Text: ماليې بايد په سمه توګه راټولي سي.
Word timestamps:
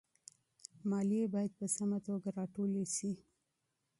ماليې 0.89 1.23
بايد 1.33 1.51
په 1.59 1.65
سمه 1.75 1.97
توګه 2.07 2.29
راټولي 2.37 2.85
سي. 2.95 3.11